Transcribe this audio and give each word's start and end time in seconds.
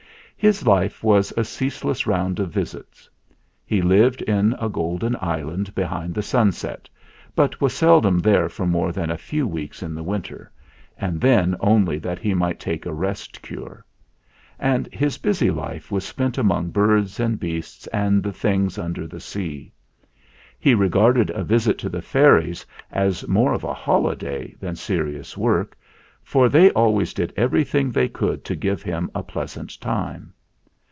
His 0.43 0.65
life 0.65 1.03
was 1.03 1.31
a 1.37 1.43
ceaseless 1.43 2.07
round 2.07 2.39
of 2.39 2.49
visits. 2.49 3.07
He 3.63 3.79
lived 3.79 4.23
in 4.23 4.55
a 4.59 4.69
golden 4.69 5.15
island 5.21 5.75
behind 5.75 6.15
the 6.15 6.23
sunset, 6.23 6.89
but 7.35 7.61
was 7.61 7.73
seldom 7.75 8.17
there 8.17 8.49
for 8.49 8.65
more 8.65 8.91
than 8.91 9.11
a 9.11 9.19
few 9.19 9.45
weeks 9.47 9.83
in 9.83 9.93
the 9.93 10.01
winter, 10.01 10.51
and 10.97 11.21
then 11.21 11.55
only 11.59 11.99
that 11.99 12.17
he 12.17 12.33
might 12.33 12.59
take 12.59 12.87
a 12.87 12.91
rest 12.91 13.39
cure; 13.43 13.85
and 14.59 14.87
his 14.91 15.19
busy 15.19 15.51
life 15.51 15.91
was 15.91 16.05
spent 16.07 16.39
among 16.39 16.71
birds 16.71 17.19
and 17.19 17.39
beasts 17.39 17.85
and 17.93 18.23
the 18.23 18.33
things 18.33 18.79
under 18.79 19.05
the 19.05 19.19
sea. 19.19 19.71
He 20.59 20.73
regarded 20.73 21.29
a 21.29 21.43
visit 21.43 21.77
to 21.77 21.89
the 21.89 22.01
fairies 22.01 22.65
as 22.91 23.27
more 23.27 23.53
of 23.53 23.63
a 23.63 23.75
holiday 23.75 24.55
than 24.59 24.75
serious 24.75 25.37
work, 25.37 25.77
for 26.23 26.49
they 26.49 26.69
always 26.71 27.15
did 27.15 27.33
everything 27.35 27.89
they 27.91 28.07
could 28.07 28.45
to 28.45 28.55
give 28.55 28.83
him 28.83 29.09
a 29.15 29.23
pleas 29.23 29.57
ant 29.57 29.81
time. 29.81 30.31